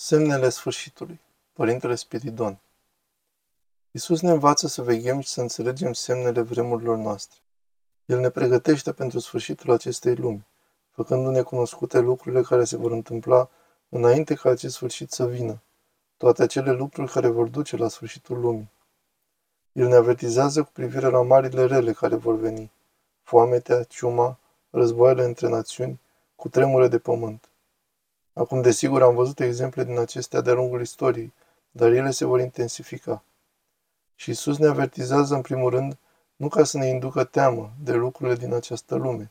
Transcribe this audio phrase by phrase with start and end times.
[0.00, 1.20] Semnele sfârșitului.
[1.52, 2.58] Părintele Spiridon.
[3.90, 7.38] Iisus ne învață să veghem și să înțelegem semnele vremurilor noastre.
[8.04, 10.46] El ne pregătește pentru sfârșitul acestei lumi,
[10.90, 13.48] făcându-ne cunoscute lucrurile care se vor întâmpla
[13.88, 15.60] înainte ca acest sfârșit să vină,
[16.16, 18.70] toate acele lucruri care vor duce la sfârșitul lumii.
[19.72, 22.70] El ne avertizează cu privire la marile rele care vor veni,
[23.22, 24.38] foametea, ciuma,
[24.70, 26.00] războaiele între națiuni,
[26.36, 27.48] cu tremure de pământ.
[28.38, 31.32] Acum, desigur, am văzut exemple din acestea de-a lungul istoriei,
[31.70, 33.22] dar ele se vor intensifica.
[34.14, 35.96] Și Isus ne avertizează, în primul rând,
[36.36, 39.30] nu ca să ne inducă teamă de lucrurile din această lume,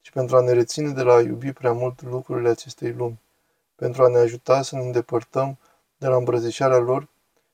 [0.00, 3.20] ci pentru a ne reține de la a iubi prea mult lucrurile acestei lumi,
[3.74, 5.58] pentru a ne ajuta să ne îndepărtăm
[5.96, 7.08] de la îmbrăzișarea lor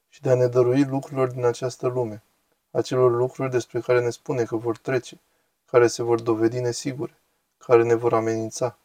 [0.09, 2.23] și de a ne dărui lucrurilor din această lume,
[2.71, 5.21] acelor lucruri despre care ne spune că vor trece,
[5.71, 7.15] care se vor dovedi nesigure,
[7.59, 8.77] care ne vor amenința.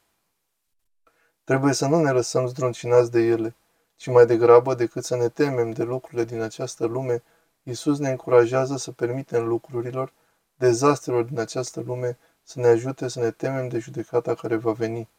[1.47, 3.55] Trebuie să nu ne lăsăm zdruncinați de ele,
[3.95, 7.23] ci mai degrabă decât să ne temem de lucrurile din această lume,
[7.63, 10.13] Iisus ne încurajează să permitem lucrurilor,
[10.55, 15.09] dezastrelor din această lume, să ne ajute să ne temem de judecata care va veni.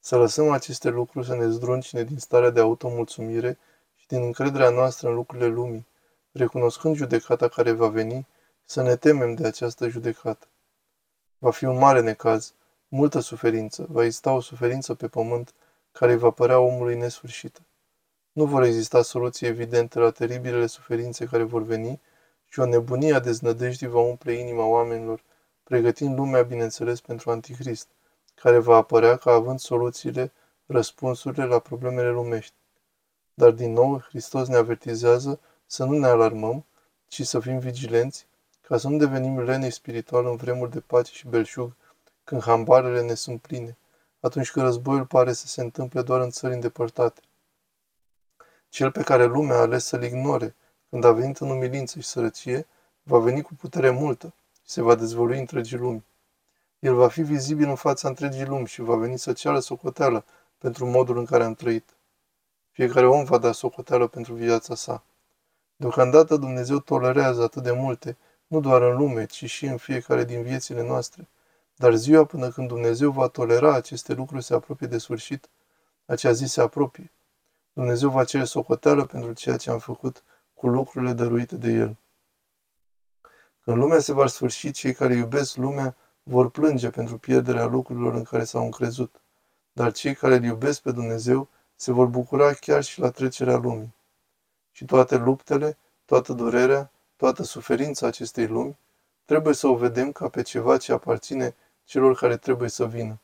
[0.00, 3.58] Să lăsăm aceste lucruri să ne zdruncine din starea de automulțumire
[3.96, 5.86] și din încrederea noastră în lucrurile lumii,
[6.32, 8.26] recunoscând judecata care va veni,
[8.64, 10.46] să ne temem de această judecată.
[11.38, 12.52] Va fi un mare necaz,
[12.94, 15.52] multă suferință, va exista o suferință pe pământ
[15.92, 17.60] care va părea omului nesfârșită.
[18.32, 22.00] Nu vor exista soluții evidente la teribilele suferințe care vor veni
[22.48, 25.22] și o nebunie a deznădejdii va umple inima oamenilor,
[25.62, 27.88] pregătind lumea, bineînțeles, pentru Antichrist,
[28.34, 30.32] care va apărea ca având soluțiile,
[30.66, 32.54] răspunsurile la problemele lumești.
[33.34, 36.64] Dar, din nou, Hristos ne avertizează să nu ne alarmăm,
[37.08, 38.26] ci să fim vigilenți,
[38.60, 41.72] ca să nu devenim lenei spiritual în vremuri de pace și belșug,
[42.24, 43.76] când hambarele ne sunt pline,
[44.20, 47.20] atunci când războiul pare să se întâmple doar în țări îndepărtate.
[48.68, 50.54] Cel pe care lumea a ales să-l ignore,
[50.90, 52.66] când a venit în umilință și sărăcie,
[53.02, 54.34] va veni cu putere multă
[54.64, 56.04] și se va dezvolui întregii lumi.
[56.78, 60.24] El va fi vizibil în fața întregii lumi și va veni să ceară socoteală
[60.58, 61.88] pentru modul în care am trăit.
[62.70, 65.02] Fiecare om va da socoteală pentru viața sa.
[65.76, 68.16] Deocamdată Dumnezeu tolerează atât de multe,
[68.46, 71.28] nu doar în lume, ci și în fiecare din viețile noastre–
[71.76, 75.48] dar ziua până când Dumnezeu va tolera aceste lucruri se apropie de sfârșit,
[76.06, 77.10] acea zi se apropie.
[77.72, 80.22] Dumnezeu va cere socoteală pentru ceea ce am făcut
[80.54, 81.96] cu lucrurile dăruite de El.
[83.64, 88.22] Când lumea se va sfârși, cei care iubesc lumea vor plânge pentru pierderea lucrurilor în
[88.22, 89.20] care s-au încrezut,
[89.72, 93.94] dar cei care îl iubesc pe Dumnezeu se vor bucura chiar și la trecerea lumii.
[94.72, 98.78] Și toate luptele, toată durerea, toată suferința acestei lumi,
[99.24, 101.54] trebuie să o vedem ca pe ceva ce aparține
[101.92, 103.20] celor care trebuie să vină.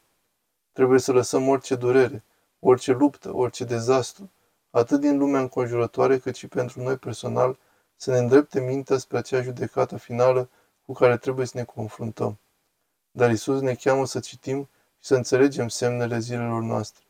[0.73, 2.25] Trebuie să lăsăm orice durere,
[2.59, 4.31] orice luptă, orice dezastru,
[4.71, 7.59] atât din lumea înconjurătoare cât și pentru noi personal,
[7.97, 10.51] să ne îndrepte mintea spre acea judecată finală
[10.87, 12.39] cu care trebuie să ne confruntăm.
[13.11, 14.69] Dar Isus ne cheamă să citim
[14.99, 17.05] și să înțelegem semnele zilelor noastre.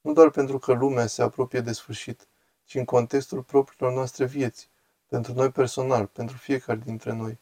[0.00, 2.28] Nu doar pentru că lumea se apropie de sfârșit,
[2.64, 4.70] ci în contextul propriilor noastre vieți,
[5.06, 7.38] pentru noi personal, pentru fiecare dintre noi.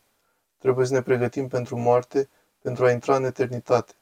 [0.58, 2.28] Trebuie să ne pregătim pentru moarte
[2.62, 3.92] pentru a intra în eternitate.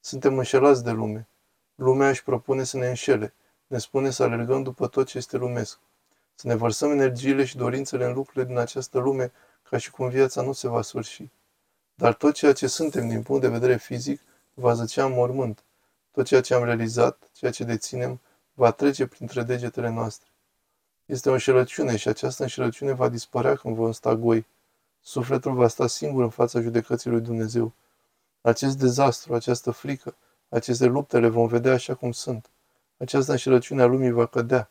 [0.00, 1.28] Suntem înșelați de lume.
[1.74, 3.34] Lumea își propune să ne înșele,
[3.66, 5.78] ne spune să alergăm după tot ce este lumesc,
[6.34, 9.32] să ne vărsăm energiile și dorințele în lucrurile din această lume,
[9.70, 11.30] ca și cum viața nu se va sfârși.
[11.94, 14.20] Dar tot ceea ce suntem din punct de vedere fizic
[14.54, 15.62] va zăcea în mormânt.
[16.12, 18.20] Tot ceea ce am realizat, ceea ce deținem,
[18.54, 20.28] va trece printre degetele noastre.
[21.06, 24.46] Este o înșelăciune și această înșelăciune va dispărea când vom sta goi.
[25.02, 27.72] Sufletul va sta singur în fața judecății lui Dumnezeu.
[28.46, 30.16] Acest dezastru, această frică,
[30.48, 32.50] aceste lupte le vom vedea așa cum sunt.
[32.96, 34.70] Această înșelăciune a lumii va cădea.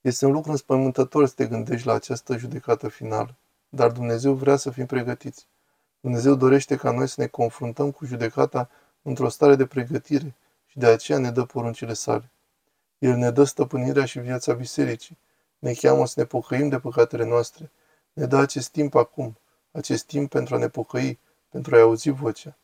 [0.00, 3.34] Este un lucru înspăimântător să te gândești la această judecată finală,
[3.68, 5.46] dar Dumnezeu vrea să fim pregătiți.
[6.00, 8.70] Dumnezeu dorește ca noi să ne confruntăm cu judecata
[9.02, 10.34] într-o stare de pregătire
[10.66, 12.30] și de aceea ne dă poruncile sale.
[12.98, 15.18] El ne dă stăpânirea și viața bisericii,
[15.58, 17.70] ne cheamă să ne pocăim de păcatele noastre,
[18.12, 19.36] ne dă acest timp acum,
[19.72, 21.18] acest timp pentru a ne pocăi,
[21.54, 22.56] pentru a-i auzi vocea.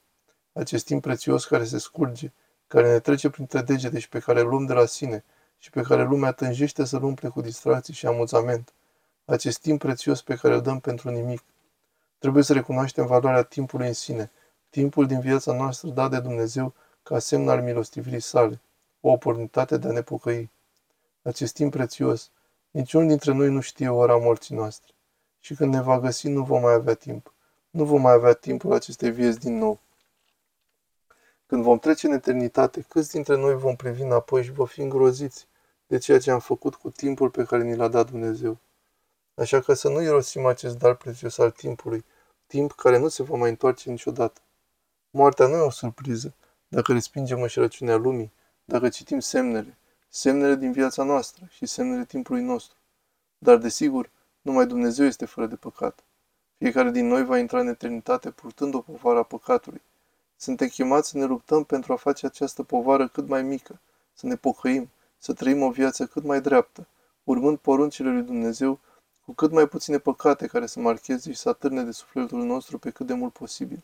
[0.52, 2.32] Acest timp prețios care se scurge,
[2.66, 5.24] care ne trece printre degete și pe care îl luăm de la sine
[5.58, 8.72] și pe care lumea tânjește să-l umple cu distracții și amuzament.
[9.24, 11.42] Acest timp prețios pe care îl dăm pentru nimic.
[12.18, 14.30] Trebuie să recunoaștem valoarea timpului în sine,
[14.70, 18.60] timpul din viața noastră dat de Dumnezeu ca semn al milostivirii sale,
[19.00, 20.50] o oportunitate de a ne pocăi.
[21.22, 22.30] Acest timp prețios,
[22.70, 24.92] niciunul dintre noi nu știe ora morții noastre.
[25.40, 27.32] Și când ne va găsi, nu vom mai avea timp.
[27.70, 29.80] Nu vom mai avea timpul acestei vieți din nou.
[31.46, 35.46] Când vom trece în eternitate, câți dintre noi vom privi înapoi și vom fi îngroziți
[35.86, 38.58] de ceea ce am făcut cu timpul pe care ni l-a dat Dumnezeu.
[39.34, 42.04] Așa că să nu irosim acest dar prețios al timpului,
[42.46, 44.40] timp care nu se va mai întoarce niciodată.
[45.10, 46.34] Moartea nu e o surpriză,
[46.68, 48.32] dacă respingem mășărăciunea lumii,
[48.64, 49.78] dacă citim semnele,
[50.08, 52.76] semnele din viața noastră și semnele timpului nostru.
[53.38, 56.04] Dar, desigur, numai Dumnezeu este fără de păcat.
[56.62, 59.82] Fiecare din noi va intra în eternitate purtând o povară a păcatului.
[60.36, 63.80] Suntem chemați să ne luptăm pentru a face această povară cât mai mică,
[64.12, 66.86] să ne pocăim, să trăim o viață cât mai dreaptă,
[67.24, 68.78] urmând poruncile lui Dumnezeu
[69.24, 72.90] cu cât mai puține păcate care să marcheze și să atârne de sufletul nostru pe
[72.90, 73.82] cât de mult posibil.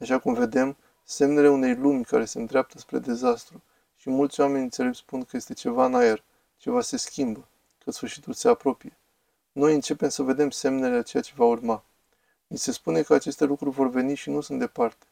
[0.00, 3.62] Așa cum vedem, semnele unei lumi care se îndreaptă spre dezastru
[3.96, 6.22] și mulți oameni înțelepți spun că este ceva în aer,
[6.56, 7.48] ceva se schimbă,
[7.84, 8.96] că sfârșitul se apropie.
[9.52, 11.84] Noi începem să vedem semnele a ceea ce va urma.
[12.50, 15.06] Ni se spune că aceste lucruri vor veni și nu sunt departe.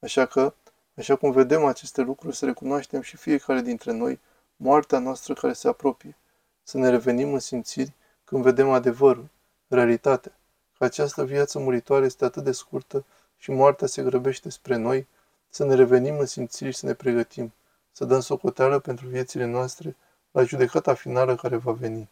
[0.00, 0.54] Așa că,
[0.96, 4.20] așa cum vedem aceste lucruri, să recunoaștem și fiecare dintre noi
[4.56, 6.16] moartea noastră care se apropie.
[6.62, 7.92] Să ne revenim în simțiri
[8.24, 9.28] când vedem adevărul,
[9.68, 10.38] realitatea,
[10.78, 13.04] că această viață muritoare este atât de scurtă
[13.38, 15.06] și moartea se grăbește spre noi,
[15.48, 17.52] să ne revenim în simțiri și să ne pregătim,
[17.92, 19.96] să dăm socoteală pentru viețile noastre
[20.30, 22.08] la judecata finală care va veni.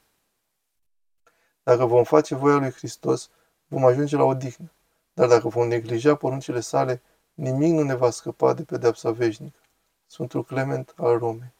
[1.62, 3.30] Dacă vom face voia lui Hristos,
[3.68, 4.72] vom ajunge la odihnă,
[5.14, 7.02] dar dacă vom neglija poruncile sale,
[7.34, 9.58] nimic nu ne va scăpa de pedeapsa veșnică.
[10.06, 11.52] Sfântul Clement al Romei